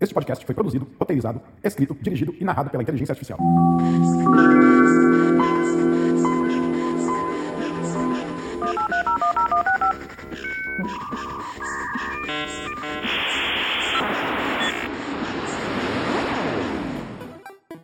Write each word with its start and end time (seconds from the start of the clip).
Este 0.00 0.14
podcast 0.14 0.46
foi 0.46 0.54
produzido, 0.54 0.88
roteirizado, 0.98 1.42
escrito, 1.62 1.94
dirigido 2.00 2.34
e 2.40 2.42
narrado 2.42 2.70
pela 2.70 2.82
inteligência 2.82 3.12
artificial. 3.12 3.38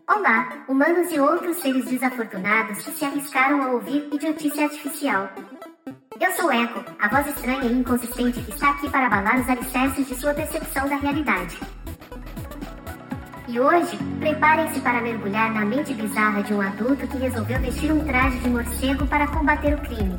Olá, 0.09 0.65
humanos 0.67 1.13
e 1.13 1.21
outros 1.21 1.59
seres 1.59 1.85
desafortunados 1.85 2.83
que 2.83 2.93
se 2.93 3.05
arriscaram 3.05 3.63
a 3.63 3.73
ouvir 3.73 4.09
idiotice 4.11 4.63
artificial. 4.63 5.29
Eu 6.19 6.33
sou 6.33 6.51
Echo, 6.51 6.83
a 6.99 7.09
voz 7.09 7.27
estranha 7.27 7.65
e 7.65 7.73
inconsistente 7.75 8.41
que 8.41 8.53
está 8.53 8.71
aqui 8.71 8.89
para 8.89 9.07
abalar 9.07 9.39
os 9.39 9.49
alicerces 9.51 10.09
de 10.09 10.15
sua 10.15 10.33
percepção 10.33 10.89
da 10.89 10.97
realidade. 10.97 11.59
E 13.49 13.61
hoje, 13.61 13.97
preparem-se 14.19 14.81
para 14.81 15.01
mergulhar 15.01 15.53
na 15.55 15.65
mente 15.65 15.95
bizarra 15.95 16.43
de 16.43 16.53
um 16.53 16.61
adulto 16.61 17.07
que 17.07 17.17
resolveu 17.17 17.61
vestir 17.61 17.93
um 17.93 18.05
traje 18.05 18.39
de 18.41 18.49
morcego 18.49 19.07
para 19.07 19.29
combater 19.29 19.73
o 19.75 19.79
crime. 19.83 20.19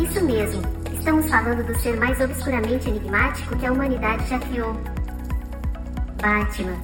Isso 0.00 0.24
mesmo, 0.24 0.62
estamos 0.94 1.28
falando 1.28 1.62
do 1.62 1.78
ser 1.80 1.98
mais 1.98 2.18
obscuramente 2.22 2.88
enigmático 2.88 3.54
que 3.58 3.66
a 3.66 3.72
humanidade 3.72 4.26
já 4.30 4.38
criou. 4.38 4.72
Batman. 6.22 6.78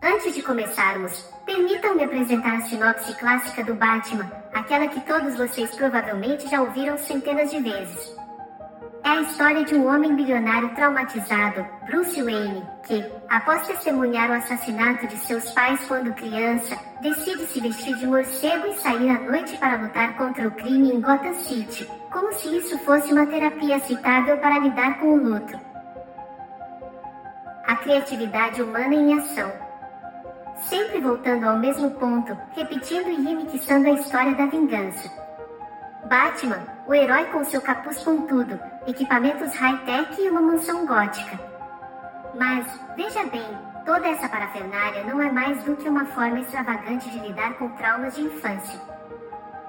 Antes 0.00 0.36
de 0.36 0.42
começarmos, 0.42 1.24
permitam-me 1.44 2.04
apresentar 2.04 2.58
a 2.58 2.60
sinopse 2.60 3.12
clássica 3.18 3.64
do 3.64 3.74
Batman, 3.74 4.30
aquela 4.54 4.86
que 4.86 5.00
todos 5.00 5.36
vocês 5.36 5.74
provavelmente 5.74 6.48
já 6.48 6.60
ouviram 6.60 6.96
centenas 6.96 7.50
de 7.50 7.58
vezes. 7.58 8.17
É 9.08 9.10
a 9.10 9.20
história 9.22 9.64
de 9.64 9.74
um 9.74 9.88
homem 9.88 10.14
bilionário 10.14 10.68
traumatizado, 10.74 11.64
Bruce 11.86 12.22
Wayne, 12.22 12.62
que, 12.82 13.02
após 13.30 13.66
testemunhar 13.66 14.28
o 14.28 14.34
assassinato 14.34 15.06
de 15.06 15.16
seus 15.16 15.50
pais 15.52 15.82
quando 15.88 16.12
criança, 16.12 16.78
decide 17.00 17.46
se 17.46 17.58
vestir 17.58 17.96
de 17.96 18.06
morcego 18.06 18.66
e 18.66 18.74
sair 18.74 19.08
à 19.08 19.18
noite 19.20 19.56
para 19.56 19.80
lutar 19.80 20.14
contra 20.18 20.46
o 20.46 20.50
crime 20.50 20.92
em 20.92 21.00
Gotham 21.00 21.32
City, 21.32 21.88
como 22.12 22.30
se 22.34 22.54
isso 22.54 22.78
fosse 22.80 23.10
uma 23.10 23.24
terapia 23.24 23.76
aceitável 23.76 24.36
para 24.36 24.58
lidar 24.58 25.00
com 25.00 25.14
o 25.14 25.16
luto. 25.16 25.58
A 27.66 27.76
criatividade 27.76 28.60
humana 28.60 28.94
em 28.94 29.18
ação. 29.18 29.50
Sempre 30.68 31.00
voltando 31.00 31.48
ao 31.48 31.58
mesmo 31.58 31.92
ponto, 31.92 32.36
repetindo 32.54 33.08
e 33.08 33.22
remixando 33.22 33.88
a 33.88 33.92
história 33.92 34.34
da 34.34 34.44
vingança. 34.44 35.27
Batman, 36.08 36.66
o 36.86 36.94
herói 36.94 37.26
com 37.26 37.44
seu 37.44 37.60
capuz 37.60 38.02
pontudo, 38.02 38.58
equipamentos 38.86 39.54
high-tech 39.54 40.18
e 40.18 40.30
uma 40.30 40.40
mansão 40.40 40.86
gótica. 40.86 41.38
Mas, 42.34 42.66
veja 42.96 43.24
bem, 43.24 43.46
toda 43.84 44.08
essa 44.08 44.26
parafernália 44.26 45.04
não 45.04 45.20
é 45.20 45.30
mais 45.30 45.62
do 45.64 45.76
que 45.76 45.86
uma 45.86 46.06
forma 46.06 46.40
extravagante 46.40 47.10
de 47.10 47.18
lidar 47.18 47.58
com 47.58 47.68
traumas 47.72 48.16
de 48.16 48.22
infância. 48.22 48.80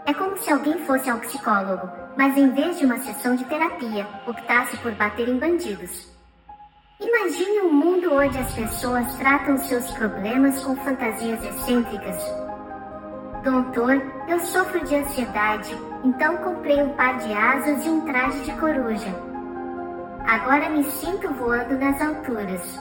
É 0.06 0.14
como 0.14 0.38
se 0.38 0.50
alguém 0.50 0.78
fosse 0.86 1.10
ao 1.10 1.20
psicólogo, 1.20 1.90
mas 2.16 2.38
em 2.38 2.50
vez 2.52 2.80
de 2.80 2.86
uma 2.86 3.00
sessão 3.00 3.36
de 3.36 3.44
terapia, 3.44 4.08
optasse 4.26 4.78
por 4.78 4.94
bater 4.94 5.28
em 5.28 5.38
bandidos. 5.38 6.08
Imagine 7.02 7.62
um 7.64 7.74
mundo 7.74 8.14
onde 8.14 8.38
as 8.38 8.54
pessoas 8.54 9.14
tratam 9.16 9.58
seus 9.58 9.92
problemas 9.92 10.64
com 10.64 10.74
fantasias 10.78 11.44
excêntricas. 11.44 12.49
Doutor, 13.44 14.02
eu 14.28 14.38
sofro 14.42 14.84
de 14.84 14.96
ansiedade, 14.96 15.74
então 16.04 16.36
comprei 16.38 16.82
um 16.82 16.90
par 16.90 17.18
de 17.20 17.32
asas 17.32 17.86
e 17.86 17.90
um 17.90 18.02
traje 18.02 18.42
de 18.42 18.52
coruja. 18.60 19.08
Agora 20.28 20.70
me 20.70 20.84
sinto 20.84 21.34
voando 21.34 21.78
nas 21.78 22.02
alturas. 22.02 22.80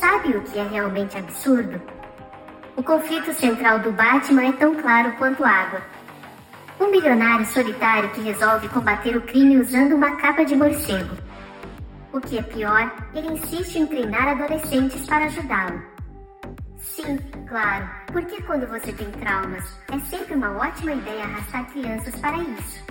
Sabe 0.00 0.36
o 0.36 0.42
que 0.44 0.58
é 0.58 0.66
realmente 0.66 1.18
absurdo? 1.18 1.78
O 2.74 2.82
conflito 2.82 3.34
central 3.34 3.80
do 3.80 3.92
Batman 3.92 4.48
é 4.48 4.52
tão 4.52 4.74
claro 4.76 5.12
quanto 5.18 5.44
água. 5.44 5.82
Um 6.80 6.90
bilionário 6.90 7.44
solitário 7.44 8.08
que 8.10 8.22
resolve 8.22 8.66
combater 8.70 9.14
o 9.14 9.20
crime 9.20 9.58
usando 9.58 9.92
uma 9.92 10.16
capa 10.16 10.42
de 10.42 10.56
morcego. 10.56 11.14
O 12.10 12.18
que 12.18 12.38
é 12.38 12.42
pior, 12.42 12.90
ele 13.14 13.34
insiste 13.34 13.76
em 13.76 13.86
treinar 13.86 14.26
adolescentes 14.26 15.06
para 15.06 15.26
ajudá-lo. 15.26 15.91
Sim, 16.82 17.16
claro, 17.48 17.88
porque 18.08 18.42
quando 18.42 18.66
você 18.66 18.92
tem 18.92 19.08
traumas, 19.12 19.64
é 19.92 19.98
sempre 20.00 20.34
uma 20.34 20.50
ótima 20.50 20.92
ideia 20.92 21.22
arrastar 21.22 21.70
crianças 21.70 22.14
para 22.16 22.36
isso. 22.38 22.82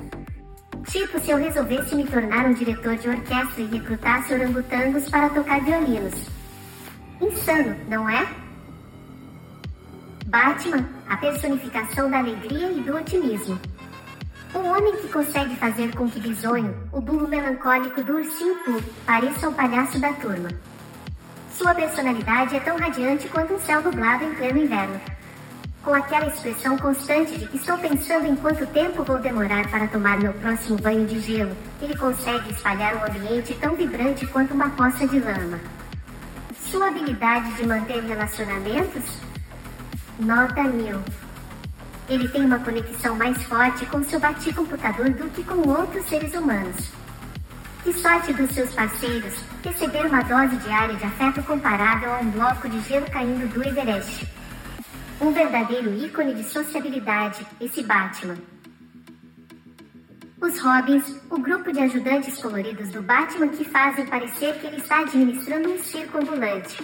Tipo 0.86 1.20
se 1.20 1.30
eu 1.30 1.38
resolvesse 1.38 1.94
me 1.96 2.08
tornar 2.08 2.46
um 2.46 2.54
diretor 2.54 2.96
de 2.96 3.10
orquestra 3.10 3.62
e 3.62 3.66
recrutasse 3.66 4.34
orangotangos 4.34 5.10
para 5.10 5.30
tocar 5.30 5.62
violinos. 5.62 6.14
Insano, 7.20 7.76
não 7.88 8.10
é? 8.10 8.28
Batman, 10.26 10.90
a 11.10 11.18
personificação 11.18 12.10
da 12.10 12.20
alegria 12.20 12.72
e 12.72 12.82
do 12.82 12.96
otimismo. 12.96 13.60
Um 14.56 14.68
homem 14.68 14.96
que 14.98 15.10
consegue 15.10 15.56
fazer 15.58 15.94
com 15.96 16.10
que 16.10 16.20
Bisonho, 16.20 16.76
o 16.92 17.02
burro 17.02 17.28
melancólico 17.28 18.02
do 18.04 18.16
ursinho 18.16 18.56
Pooh, 18.64 18.82
pareça 19.06 19.50
o 19.50 19.54
palhaço 19.54 20.00
da 20.00 20.14
turma. 20.14 20.50
Sua 21.62 21.76
personalidade 21.76 22.56
é 22.56 22.60
tão 22.60 22.76
radiante 22.76 23.28
quanto 23.28 23.54
um 23.54 23.60
céu 23.60 23.84
nublado 23.84 24.24
em 24.24 24.34
pleno 24.34 24.64
inverno. 24.64 25.00
Com 25.84 25.94
aquela 25.94 26.26
expressão 26.26 26.76
constante 26.76 27.38
de 27.38 27.46
que 27.46 27.58
estou 27.58 27.78
pensando 27.78 28.26
em 28.26 28.36
quanto 28.36 28.66
tempo 28.66 29.04
vou 29.04 29.20
demorar 29.20 29.70
para 29.70 29.88
tomar 29.88 30.18
meu 30.18 30.34
próximo 30.34 30.80
banho 30.80 31.06
de 31.06 31.20
gelo, 31.20 31.56
ele 31.80 31.96
consegue 31.96 32.52
espalhar 32.52 32.96
um 32.96 33.06
ambiente 33.06 33.54
tão 33.62 33.76
vibrante 33.76 34.26
quanto 34.26 34.56
uma 34.56 34.72
poça 34.72 35.08
de 35.08 35.20
lama. 35.20 35.60
Sua 36.66 36.88
habilidade 36.88 37.54
de 37.54 37.68
manter 37.68 38.02
relacionamentos? 38.06 39.04
Nota 40.18 40.64
mil. 40.64 41.00
Ele 42.10 42.28
tem 42.28 42.44
uma 42.44 42.58
conexão 42.58 43.16
mais 43.16 43.38
forte 43.44 43.86
com 43.86 44.04
seu 44.04 44.20
bate-computador 44.20 45.12
do 45.12 45.30
que 45.30 45.44
com 45.44 45.70
outros 45.70 46.08
seres 46.08 46.34
humanos. 46.34 47.01
Que 47.84 47.94
sorte 47.94 48.32
dos 48.34 48.52
seus 48.52 48.74
parceiros 48.76 49.34
receber 49.64 50.06
uma 50.06 50.22
dose 50.22 50.56
diária 50.58 50.96
de 50.96 51.04
afeto 51.04 51.42
comparável 51.44 52.14
a 52.14 52.20
um 52.20 52.30
bloco 52.30 52.70
de 52.70 52.80
gelo 52.82 53.10
caindo 53.10 53.52
do 53.52 53.68
Everest. 53.68 54.28
Um 55.20 55.32
verdadeiro 55.32 55.92
ícone 55.94 56.36
de 56.36 56.44
sociabilidade, 56.44 57.46
esse 57.60 57.82
Batman. 57.82 58.38
Os 60.40 60.60
Robins, 60.60 61.22
o 61.30 61.40
grupo 61.40 61.72
de 61.72 61.80
ajudantes 61.80 62.40
coloridos 62.40 62.90
do 62.90 63.02
Batman 63.02 63.50
que 63.50 63.64
fazem 63.64 64.06
parecer 64.06 64.60
que 64.60 64.68
ele 64.68 64.78
está 64.78 65.00
administrando 65.00 65.72
um 65.72 65.80
circo 65.80 66.20
ambulante. 66.20 66.78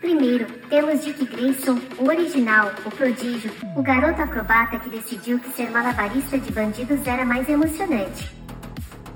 Primeiro, 0.00 0.46
temos 0.70 1.04
Dick 1.04 1.24
Grayson, 1.26 1.78
o 1.98 2.06
original, 2.06 2.72
o 2.84 2.90
prodígio, 2.90 3.50
o 3.76 3.82
garoto 3.82 4.22
acrobata 4.22 4.78
que 4.78 4.88
decidiu 4.88 5.38
que 5.38 5.50
ser 5.50 5.70
malabarista 5.70 6.38
de 6.38 6.52
bandidos 6.52 7.06
era 7.06 7.24
mais 7.24 7.48
emocionante. 7.48 8.38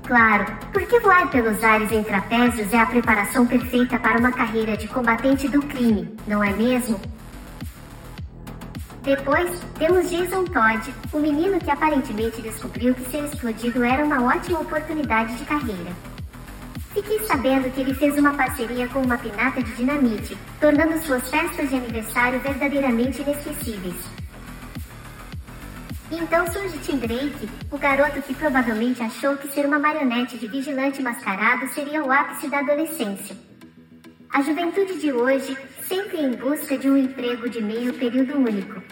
Claro, 0.04 0.46
porque 0.72 0.98
voar 0.98 1.30
pelos 1.30 1.62
ares 1.62 1.92
em 1.92 2.02
trapézios 2.02 2.72
é 2.72 2.78
a 2.78 2.86
preparação 2.86 3.46
perfeita 3.46 3.98
para 3.98 4.18
uma 4.18 4.32
carreira 4.32 4.76
de 4.76 4.88
combatente 4.88 5.46
do 5.48 5.62
crime, 5.62 6.14
não 6.26 6.42
é 6.42 6.52
mesmo? 6.52 7.00
Depois, 9.02 9.60
temos 9.78 10.10
Jason 10.10 10.44
Todd, 10.44 10.94
o 11.12 11.18
menino 11.18 11.58
que 11.58 11.70
aparentemente 11.70 12.42
descobriu 12.42 12.94
que 12.94 13.10
ser 13.10 13.24
explodido 13.24 13.82
era 13.82 14.04
uma 14.04 14.22
ótima 14.22 14.60
oportunidade 14.60 15.36
de 15.36 15.44
carreira. 15.44 15.92
Fiquei 16.92 17.20
sabendo 17.20 17.70
que 17.72 17.80
ele 17.80 17.94
fez 17.94 18.18
uma 18.18 18.34
parceria 18.34 18.86
com 18.88 19.00
uma 19.00 19.16
pinata 19.16 19.62
de 19.62 19.72
dinamite, 19.74 20.36
tornando 20.60 20.98
suas 21.04 21.28
festas 21.30 21.70
de 21.70 21.76
aniversário 21.76 22.38
verdadeiramente 22.40 23.22
inesquecíveis. 23.22 24.21
Então 26.14 26.46
surge 26.52 26.76
Tim 26.80 26.98
Drake, 26.98 27.48
o 27.70 27.78
garoto 27.78 28.20
que 28.20 28.34
provavelmente 28.34 29.02
achou 29.02 29.34
que 29.34 29.48
ser 29.48 29.64
uma 29.64 29.78
marionete 29.78 30.36
de 30.36 30.46
vigilante 30.46 31.00
mascarado 31.00 31.66
seria 31.68 32.04
o 32.04 32.12
ápice 32.12 32.50
da 32.50 32.58
adolescência. 32.58 33.34
A 34.30 34.42
juventude 34.42 35.00
de 35.00 35.10
hoje 35.10 35.56
sempre 35.88 36.20
em 36.20 36.32
busca 36.32 36.76
de 36.76 36.90
um 36.90 36.98
emprego 36.98 37.48
de 37.48 37.62
meio 37.62 37.94
período 37.94 38.36
único. 38.36 38.82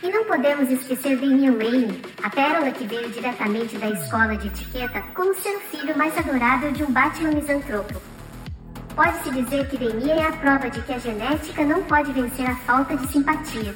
E 0.00 0.08
não 0.10 0.24
podemos 0.26 0.70
esquecer 0.70 1.16
Damian 1.16 1.54
Wayne, 1.54 2.00
a 2.22 2.30
pérola 2.30 2.70
que 2.70 2.86
veio 2.86 3.08
diretamente 3.08 3.76
da 3.78 3.90
escola 3.90 4.36
de 4.36 4.46
etiqueta, 4.46 5.02
como 5.12 5.34
ser 5.34 5.56
o 5.56 5.60
filho 5.60 5.98
mais 5.98 6.16
adorável 6.16 6.70
de 6.70 6.84
um 6.84 6.92
Batman 6.92 7.32
misantropo. 7.32 8.00
Pode-se 8.94 9.30
dizer 9.30 9.68
que 9.68 9.76
Damian 9.76 10.14
é 10.14 10.26
a 10.28 10.32
prova 10.32 10.70
de 10.70 10.80
que 10.82 10.92
a 10.92 10.98
genética 10.98 11.64
não 11.64 11.82
pode 11.82 12.12
vencer 12.12 12.48
a 12.48 12.54
falta 12.54 12.96
de 12.96 13.08
simpatia. 13.08 13.74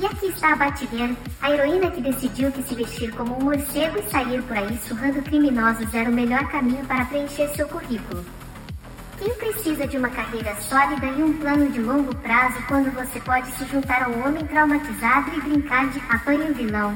E 0.00 0.06
aqui 0.06 0.26
está 0.26 0.52
a 0.52 0.56
Batgirl, 0.56 1.12
a 1.42 1.50
heroína 1.50 1.90
que 1.90 2.00
decidiu 2.00 2.52
que 2.52 2.62
se 2.62 2.72
vestir 2.72 3.12
como 3.16 3.36
um 3.36 3.42
morcego 3.42 3.98
e 3.98 4.08
sair 4.08 4.40
por 4.44 4.56
aí 4.56 4.78
surrando 4.78 5.20
criminosos 5.22 5.92
era 5.92 6.08
o 6.08 6.12
melhor 6.12 6.46
caminho 6.50 6.84
para 6.86 7.04
preencher 7.06 7.48
seu 7.48 7.66
currículo. 7.66 8.24
Quem 9.18 9.34
precisa 9.34 9.88
de 9.88 9.96
uma 9.96 10.08
carreira 10.08 10.54
sólida 10.60 11.04
e 11.06 11.20
um 11.20 11.36
plano 11.38 11.68
de 11.70 11.80
longo 11.80 12.14
prazo 12.14 12.62
quando 12.68 12.94
você 12.94 13.18
pode 13.18 13.50
se 13.50 13.64
juntar 13.64 14.04
a 14.04 14.08
um 14.08 14.24
homem 14.24 14.46
traumatizado 14.46 15.36
e 15.36 15.40
brincar 15.40 15.88
de 15.88 16.00
apanhe 16.08 16.48
o 16.48 16.54
vilão? 16.54 16.94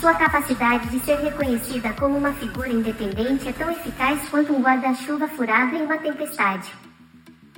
Sua 0.00 0.14
capacidade 0.14 0.88
de 0.88 1.00
ser 1.00 1.18
reconhecida 1.18 1.92
como 1.92 2.16
uma 2.16 2.32
figura 2.32 2.70
independente 2.70 3.46
é 3.46 3.52
tão 3.52 3.70
eficaz 3.70 4.26
quanto 4.30 4.54
um 4.54 4.62
guarda-chuva 4.62 5.28
furado 5.28 5.76
em 5.76 5.82
uma 5.82 5.98
tempestade. 5.98 6.72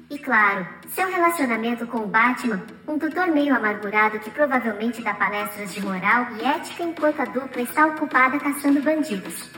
E 0.08 0.18
claro, 0.18 0.64
seu 0.88 1.08
relacionamento 1.10 1.84
com 1.88 1.98
o 1.98 2.06
Batman, 2.06 2.62
um 2.86 2.96
tutor 2.96 3.26
meio 3.26 3.52
amargurado 3.56 4.20
que 4.20 4.30
provavelmente 4.30 5.02
dá 5.02 5.12
palestras 5.12 5.74
de 5.74 5.80
moral 5.80 6.28
e 6.38 6.44
ética 6.44 6.84
enquanto 6.84 7.20
a 7.20 7.24
dupla 7.24 7.62
está 7.62 7.86
ocupada 7.86 8.38
caçando 8.38 8.80
bandidos. 8.80 9.50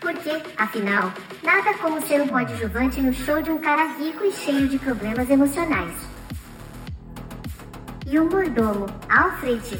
Porque, 0.00 0.42
afinal, 0.56 1.12
nada 1.42 1.74
como 1.74 2.00
ser 2.06 2.22
um 2.22 2.28
coadjuvante 2.28 3.02
no 3.02 3.12
show 3.12 3.42
de 3.42 3.50
um 3.50 3.58
cara 3.58 3.92
rico 3.98 4.24
e 4.24 4.32
cheio 4.32 4.68
de 4.68 4.78
problemas 4.78 5.28
emocionais. 5.28 5.94
E 8.06 8.18
o 8.18 8.24
mordomo, 8.24 8.86
Alfred. 9.06 9.78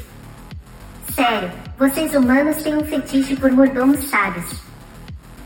Sério, 1.15 1.51
vocês 1.79 2.13
humanos 2.13 2.61
têm 2.61 2.75
um 2.75 2.85
fetiche 2.85 3.35
por 3.35 3.51
mordomos 3.51 4.07
sábios. 4.07 4.68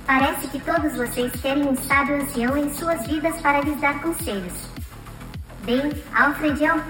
Parece 0.05 0.47
que 0.49 0.59
todos 0.59 0.95
vocês 0.97 1.31
querem 1.41 1.67
um 1.67 1.75
sábio 1.75 2.21
ancião 2.21 2.57
em 2.57 2.73
suas 2.73 3.05
vidas 3.07 3.39
para 3.41 3.61
lhes 3.61 3.79
dar 3.79 4.01
conselhos. 4.01 4.53
Bem, 5.63 5.91
Alfred 6.13 6.65
é 6.65 6.73
um 6.73 6.81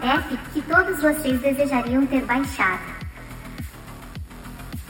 que 0.51 0.61
todos 0.63 0.99
vocês 0.99 1.39
desejariam 1.39 2.07
ter 2.07 2.25
baixado. 2.25 2.81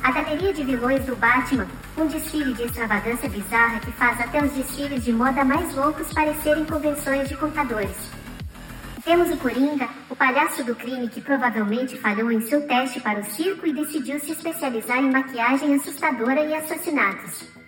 A 0.01 0.11
galeria 0.11 0.53
de 0.53 0.63
vilões 0.63 1.05
do 1.05 1.15
Batman, 1.17 1.67
um 1.97 2.07
desfile 2.07 2.53
de 2.53 2.63
extravagância 2.63 3.29
bizarra 3.29 3.79
que 3.81 3.91
faz 3.91 4.19
até 4.21 4.41
os 4.41 4.51
desfiles 4.53 5.03
de 5.03 5.11
moda 5.11 5.43
mais 5.43 5.75
loucos 5.75 6.11
parecerem 6.13 6.65
convenções 6.65 7.27
de 7.27 7.35
contadores. 7.35 7.95
Temos 9.03 9.29
o 9.31 9.37
Coringa, 9.37 9.89
o 10.09 10.15
palhaço 10.15 10.63
do 10.63 10.75
crime 10.75 11.09
que 11.09 11.19
provavelmente 11.19 11.97
falhou 11.97 12.31
em 12.31 12.39
seu 12.41 12.65
teste 12.65 13.01
para 13.01 13.19
o 13.19 13.25
circo 13.25 13.67
e 13.67 13.73
decidiu 13.73 14.17
se 14.19 14.31
especializar 14.31 14.99
em 14.99 15.11
maquiagem 15.11 15.75
assustadora 15.75 16.41
e 16.41 16.53
assassinatos. 16.55 17.62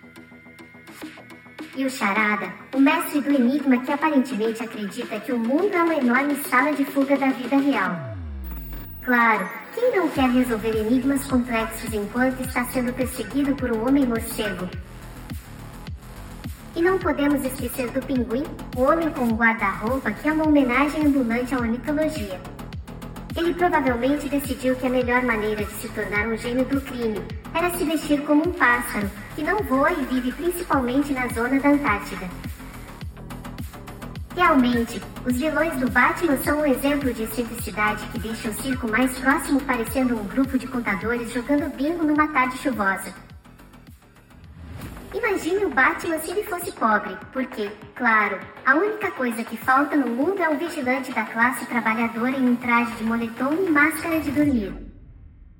E 1.76 1.84
o 1.84 1.90
Charada, 1.90 2.50
o 2.74 2.80
mestre 2.80 3.20
do 3.20 3.30
enigma 3.30 3.76
que 3.84 3.92
aparentemente 3.92 4.62
acredita 4.62 5.20
que 5.20 5.30
o 5.30 5.38
mundo 5.38 5.74
é 5.74 5.82
uma 5.82 5.94
enorme 5.94 6.34
sala 6.36 6.72
de 6.72 6.86
fuga 6.86 7.18
da 7.18 7.28
vida 7.28 7.58
real. 7.58 8.16
Claro, 9.04 9.46
quem 9.74 9.94
não 9.94 10.08
quer 10.08 10.30
resolver 10.30 10.74
enigmas 10.74 11.26
complexos 11.26 11.92
enquanto 11.92 12.40
está 12.40 12.64
sendo 12.64 12.94
perseguido 12.94 13.54
por 13.54 13.70
um 13.70 13.86
homem 13.86 14.06
morcego? 14.06 14.66
E 16.74 16.80
não 16.80 16.98
podemos 16.98 17.44
esquecer 17.44 17.90
do 17.90 18.00
pinguim, 18.00 18.44
o 18.74 18.80
homem 18.80 19.10
com 19.10 19.28
guarda-roupa 19.36 20.10
que 20.12 20.30
é 20.30 20.32
uma 20.32 20.48
homenagem 20.48 21.04
ambulante 21.04 21.54
à 21.54 21.58
ornitologia. 21.58 22.40
Ele 23.36 23.52
provavelmente 23.52 24.30
decidiu 24.30 24.74
que 24.76 24.86
a 24.86 24.90
melhor 24.90 25.22
maneira 25.22 25.62
de 25.62 25.72
se 25.72 25.88
tornar 25.90 26.26
um 26.26 26.36
gênio 26.38 26.64
do 26.64 26.80
crime 26.80 27.20
era 27.52 27.70
se 27.76 27.84
vestir 27.84 28.22
como 28.22 28.48
um 28.48 28.52
pássaro, 28.52 29.10
que 29.34 29.42
não 29.42 29.58
voa 29.58 29.92
e 29.92 30.04
vive 30.06 30.32
principalmente 30.32 31.12
na 31.12 31.28
zona 31.28 31.60
da 31.60 31.68
Antártida. 31.68 32.26
Realmente, 34.34 35.02
os 35.26 35.36
vilões 35.36 35.78
do 35.78 35.90
Batman 35.90 36.36
são 36.38 36.60
um 36.60 36.66
exemplo 36.66 37.12
de 37.12 37.24
excentricidade 37.24 38.06
que 38.06 38.18
deixa 38.18 38.48
o 38.48 38.54
circo 38.54 38.90
mais 38.90 39.18
próximo 39.18 39.60
parecendo 39.60 40.18
um 40.18 40.24
grupo 40.24 40.58
de 40.58 40.66
contadores 40.66 41.32
jogando 41.32 41.74
bingo 41.76 42.04
numa 42.04 42.28
tarde 42.28 42.56
chuvosa. 42.58 43.25
Imagine 45.16 45.64
o 45.64 45.70
Batman 45.70 46.18
se 46.18 46.30
ele 46.30 46.42
fosse 46.42 46.70
pobre, 46.72 47.16
porque, 47.32 47.70
claro, 47.94 48.38
a 48.66 48.74
única 48.74 49.10
coisa 49.12 49.42
que 49.42 49.56
falta 49.56 49.96
no 49.96 50.10
mundo 50.10 50.42
é 50.42 50.48
um 50.50 50.58
vigilante 50.58 51.10
da 51.10 51.24
classe 51.24 51.64
trabalhadora 51.64 52.36
em 52.36 52.50
um 52.50 52.56
traje 52.56 52.94
de 52.96 53.04
moletom 53.04 53.54
e 53.54 53.70
máscara 53.70 54.20
de 54.20 54.30
dormir. 54.30 54.74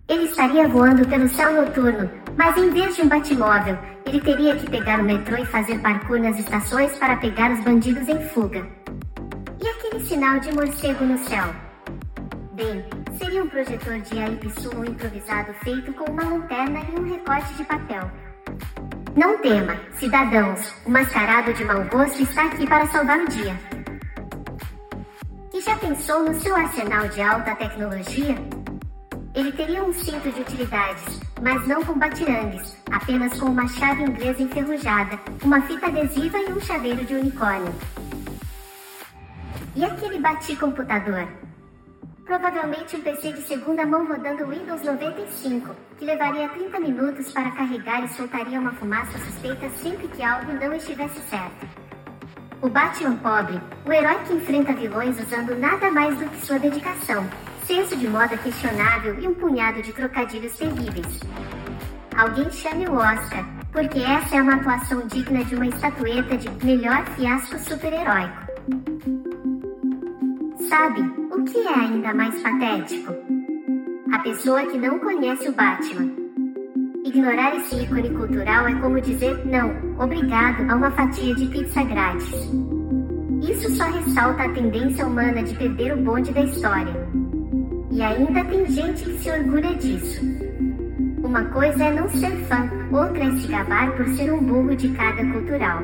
Ele 0.08 0.24
estaria 0.24 0.68
voando 0.68 1.08
pelo 1.08 1.26
céu 1.30 1.54
noturno, 1.54 2.10
mas 2.36 2.54
em 2.58 2.68
vez 2.68 2.96
de 2.96 3.02
um 3.02 3.08
batimóvel, 3.08 3.78
ele 4.04 4.20
teria 4.20 4.54
que 4.56 4.70
pegar 4.70 5.00
o 5.00 5.04
metrô 5.04 5.38
e 5.38 5.46
fazer 5.46 5.78
parkour 5.78 6.20
nas 6.20 6.38
estações 6.38 6.92
para 6.98 7.16
pegar 7.16 7.50
os 7.50 7.64
bandidos 7.64 8.06
em 8.10 8.28
fuga. 8.28 8.66
E 9.58 9.68
aquele 9.68 10.04
sinal 10.04 10.38
de 10.38 10.52
morcego 10.54 11.02
no 11.02 11.16
céu? 11.16 11.46
Bem, 12.52 12.84
seria 13.18 13.42
um 13.42 13.48
projetor 13.48 14.00
de 14.00 14.18
aipsumo 14.18 14.84
improvisado 14.84 15.54
feito 15.64 15.94
com 15.94 16.12
uma 16.12 16.24
lanterna 16.24 16.80
e 16.92 17.00
um 17.00 17.10
recorte 17.10 17.54
de 17.54 17.64
papel. 17.64 18.10
Não 19.16 19.38
tema, 19.38 19.80
cidadãos, 19.94 20.74
o 20.84 20.90
mascarado 20.90 21.50
de 21.54 21.64
mau 21.64 21.82
gosto 21.84 22.22
está 22.22 22.44
aqui 22.44 22.66
para 22.66 22.86
salvar 22.88 23.18
o 23.18 23.26
dia. 23.26 23.58
E 25.54 25.60
já 25.62 25.74
pensou 25.76 26.22
no 26.22 26.38
seu 26.38 26.54
arsenal 26.54 27.08
de 27.08 27.22
alta 27.22 27.56
tecnologia? 27.56 28.34
Ele 29.34 29.52
teria 29.52 29.82
um 29.82 29.90
cinto 29.90 30.30
de 30.30 30.42
utilidades, 30.42 31.18
mas 31.40 31.66
não 31.66 31.82
com 31.82 31.98
batirangues, 31.98 32.76
apenas 32.92 33.40
com 33.40 33.46
uma 33.46 33.66
chave 33.66 34.02
inglesa 34.02 34.42
enferrujada, 34.42 35.18
uma 35.42 35.62
fita 35.62 35.86
adesiva 35.86 36.36
e 36.36 36.52
um 36.52 36.60
chaveiro 36.60 37.02
de 37.02 37.14
unicórnio. 37.14 37.74
E 39.74 39.82
aquele 39.82 40.18
bati-computador? 40.18 41.26
Provavelmente 42.26 42.96
um 42.96 43.02
PC 43.02 43.34
de 43.34 43.42
segunda 43.42 43.86
mão 43.86 44.04
rodando 44.04 44.48
Windows 44.48 44.82
95, 44.82 45.76
que 45.96 46.04
levaria 46.04 46.48
30 46.48 46.80
minutos 46.80 47.30
para 47.30 47.52
carregar 47.52 48.04
e 48.04 48.08
soltaria 48.08 48.58
uma 48.58 48.72
fumaça 48.72 49.16
suspeita 49.16 49.70
sempre 49.80 50.08
que 50.08 50.24
algo 50.24 50.52
não 50.54 50.74
estivesse 50.74 51.20
certo. 51.30 51.68
O 52.60 52.68
Batman 52.68 53.14
pobre, 53.18 53.60
o 53.86 53.92
herói 53.92 54.18
que 54.26 54.32
enfrenta 54.32 54.72
vilões 54.72 55.20
usando 55.20 55.54
nada 55.54 55.88
mais 55.88 56.18
do 56.18 56.28
que 56.28 56.44
sua 56.44 56.58
dedicação, 56.58 57.24
senso 57.64 57.94
de 57.96 58.08
moda 58.08 58.36
questionável 58.36 59.16
e 59.20 59.28
um 59.28 59.34
punhado 59.34 59.80
de 59.80 59.92
trocadilhos 59.92 60.56
terríveis. 60.56 61.20
Alguém 62.16 62.50
chame 62.50 62.88
o 62.88 62.94
Oscar, 62.94 63.46
porque 63.70 64.00
essa 64.00 64.34
é 64.34 64.42
uma 64.42 64.56
atuação 64.56 65.06
digna 65.06 65.44
de 65.44 65.54
uma 65.54 65.68
estatueta 65.68 66.36
de 66.36 66.50
melhor 66.66 67.04
fiasco 67.10 67.56
super-heróico. 67.56 68.46
Sabe 70.68 71.25
o 71.36 71.44
que 71.44 71.58
é 71.58 71.74
ainda 71.74 72.14
mais 72.14 72.40
patético? 72.40 73.14
A 74.10 74.18
pessoa 74.20 74.64
que 74.66 74.78
não 74.78 74.98
conhece 74.98 75.48
o 75.48 75.52
Batman. 75.52 76.10
Ignorar 77.04 77.56
esse 77.56 77.76
ícone 77.82 78.10
cultural 78.10 78.66
é 78.66 78.74
como 78.80 79.00
dizer 79.00 79.44
não, 79.46 79.70
obrigado 80.02 80.68
a 80.70 80.74
uma 80.74 80.90
fatia 80.92 81.34
de 81.34 81.46
pizza 81.46 81.82
grátis. 81.84 82.50
Isso 83.42 83.70
só 83.76 83.84
ressalta 83.84 84.44
a 84.44 84.48
tendência 84.48 85.06
humana 85.06 85.42
de 85.42 85.54
perder 85.54 85.92
o 85.92 86.02
bonde 86.02 86.32
da 86.32 86.40
história. 86.40 86.94
E 87.90 88.02
ainda 88.02 88.42
tem 88.44 88.66
gente 88.66 89.04
que 89.04 89.18
se 89.18 89.30
orgulha 89.30 89.74
disso. 89.74 90.24
Uma 91.22 91.44
coisa 91.44 91.84
é 91.84 91.94
não 91.94 92.08
ser 92.08 92.34
fã, 92.46 92.68
outra 92.90 93.24
é 93.24 93.30
se 93.36 93.46
gabar 93.46 93.94
por 93.94 94.06
ser 94.14 94.32
um 94.32 94.42
burro 94.42 94.74
de 94.74 94.88
carga 94.90 95.24
cultural. 95.32 95.82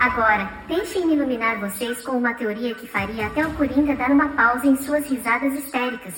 Agora, 0.00 0.50
deixem-me 0.66 1.12
iluminar 1.12 1.60
vocês 1.60 2.00
com 2.00 2.12
uma 2.12 2.32
teoria 2.32 2.74
que 2.74 2.86
faria 2.86 3.26
até 3.26 3.46
o 3.46 3.52
Coringa 3.52 3.94
dar 3.94 4.10
uma 4.10 4.30
pausa 4.30 4.66
em 4.66 4.74
suas 4.74 5.06
risadas 5.06 5.52
histéricas. 5.52 6.14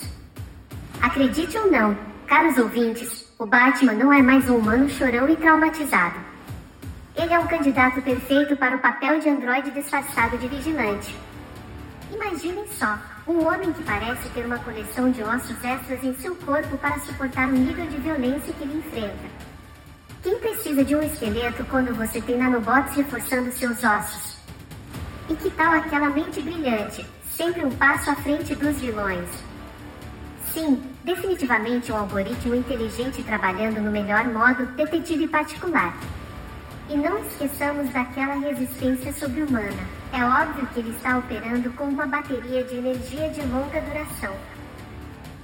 Acredite 1.01 1.59
ou 1.59 1.69
não, 1.69 1.99
caros 2.29 2.57
ouvintes, 2.59 3.27
o 3.37 3.45
Batman 3.45 3.95
não 3.95 4.13
é 4.13 4.23
mais 4.23 4.49
um 4.49 4.59
humano 4.59 4.89
chorão 4.89 5.29
e 5.29 5.35
traumatizado. 5.35 6.15
Ele 7.17 7.35
é 7.35 7.39
um 7.41 7.49
candidato 7.49 8.01
perfeito 8.03 8.57
para 8.57 8.77
o 8.77 8.79
papel 8.79 9.19
de 9.19 9.29
androide 9.29 9.73
disfarçado 9.73 10.39
de 10.39 10.47
vigilante. 10.47 11.13
Imaginem 12.13 12.69
só, 12.69 12.97
um 13.27 13.45
homem 13.45 13.73
que 13.73 13.83
parece 13.83 14.29
ter 14.29 14.47
uma 14.47 14.61
coleção 14.61 15.11
de 15.11 15.25
ossos 15.25 15.57
extras 15.65 16.05
em 16.05 16.15
seu 16.15 16.37
corpo 16.37 16.79
para 16.79 17.01
suportar 17.01 17.49
o 17.49 17.53
nível 17.53 17.87
de 17.87 17.97
violência 17.97 18.55
que 18.55 18.63
ele 18.63 18.79
enfrenta. 18.79 19.52
Quem 20.23 20.39
precisa 20.39 20.85
de 20.85 20.95
um 20.95 21.03
esqueleto 21.03 21.65
quando 21.65 21.93
você 21.97 22.21
tem 22.21 22.39
nanobots 22.39 22.95
reforçando 22.95 23.51
seus 23.51 23.83
ossos? 23.83 24.37
E 25.29 25.35
que 25.35 25.51
tal 25.51 25.73
aquela 25.73 26.11
mente 26.11 26.41
brilhante, 26.41 27.05
sempre 27.25 27.65
um 27.65 27.71
passo 27.73 28.09
à 28.09 28.15
frente 28.15 28.55
dos 28.55 28.81
vilões? 28.81 29.29
Sim, 30.53 30.81
definitivamente 31.03 31.91
um 31.91 31.97
algoritmo 31.97 32.55
inteligente 32.55 33.25
trabalhando 33.25 33.81
no 33.81 33.91
melhor 33.91 34.25
modo 34.27 34.65
detetive 34.77 35.27
particular. 35.27 35.93
E 36.89 36.97
não 36.97 37.19
esqueçamos 37.19 37.93
daquela 37.93 38.35
resistência 38.35 39.13
sobre-humana. 39.15 39.83
É 40.13 40.25
óbvio 40.25 40.69
que 40.69 40.79
ele 40.79 40.91
está 40.91 41.19
operando 41.19 41.69
com 41.73 41.85
uma 41.85 42.07
bateria 42.07 42.63
de 42.63 42.77
energia 42.77 43.29
de 43.31 43.41
longa 43.41 43.81
duração. 43.81 44.37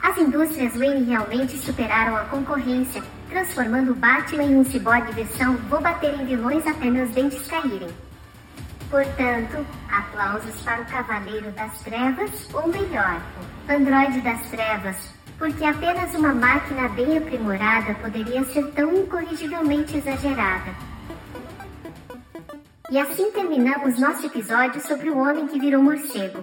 As 0.00 0.16
indústrias 0.18 0.76
Wayne 0.76 1.02
realmente 1.02 1.58
superaram 1.58 2.16
a 2.16 2.26
concorrência 2.26 3.02
transformando 3.28 3.92
o 3.92 3.94
Batman 3.94 4.44
em 4.44 4.56
um 4.56 4.64
ciborgue 4.64 5.12
versão 5.12 5.56
vou 5.68 5.80
bater 5.80 6.14
em 6.20 6.26
vilões 6.26 6.66
até 6.66 6.90
meus 6.90 7.11
dentes 7.11 7.47
caírem. 7.47 7.88
Portanto, 8.90 9.66
aplausos 9.90 10.61
para 10.62 10.80
o 10.80 10.87
Cavaleiro 10.87 11.50
das 11.52 11.80
Trevas, 11.82 12.49
ou 12.54 12.66
melhor, 12.68 13.20
o 13.68 13.73
Androide 13.73 14.20
das 14.23 14.40
Trevas, 14.49 14.97
porque 15.38 15.64
apenas 15.64 16.14
uma 16.14 16.35
máquina 16.35 16.88
bem 16.88 17.18
aprimorada 17.18 17.94
poderia 17.94 18.42
ser 18.44 18.66
tão 18.73 18.92
incorrigivelmente 18.97 19.97
exagerada. 19.97 20.75
E 22.90 22.99
assim 22.99 23.30
terminamos 23.30 24.00
nosso 24.00 24.25
episódio 24.25 24.80
sobre 24.80 25.11
o 25.11 25.18
homem 25.18 25.47
que 25.47 25.61
virou 25.61 25.82
morcego. 25.82 26.42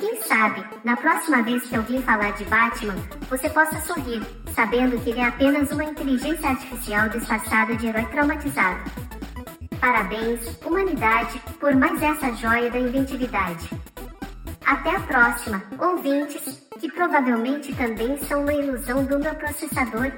Quem 0.00 0.18
sabe, 0.22 0.64
na 0.82 0.96
próxima 0.96 1.42
vez 1.42 1.62
que 1.64 1.76
alguém 1.76 2.00
falar 2.00 2.30
de 2.30 2.46
Batman, 2.46 2.94
você 3.28 3.50
possa 3.50 3.78
sorrir, 3.80 4.22
sabendo 4.54 4.98
que 4.98 5.10
ele 5.10 5.20
é 5.20 5.26
apenas 5.26 5.70
uma 5.70 5.84
inteligência 5.84 6.48
artificial 6.48 7.10
disfarçada 7.10 7.76
de 7.76 7.86
herói 7.86 8.06
traumatizado. 8.06 8.90
Parabéns, 9.78 10.58
humanidade, 10.64 11.38
por 11.60 11.76
mais 11.76 12.02
essa 12.02 12.32
joia 12.32 12.70
da 12.70 12.78
inventividade. 12.78 13.68
Até 14.64 14.96
a 14.96 15.00
próxima, 15.00 15.62
ouvintes, 15.78 16.66
que 16.80 16.90
provavelmente 16.90 17.74
também 17.74 18.16
são 18.24 18.40
uma 18.40 18.54
ilusão 18.54 19.04
do 19.04 19.18
meu 19.18 19.34
processador. 19.34 20.12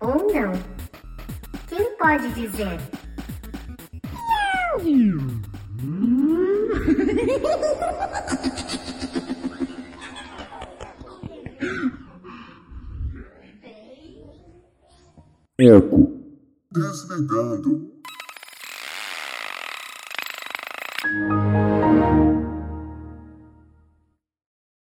Ou 0.00 0.32
não. 0.32 0.52
Quem 1.68 1.98
pode 1.98 2.30
dizer? 2.30 2.80
Eco. 15.62 16.10
Desligando. 16.70 18.01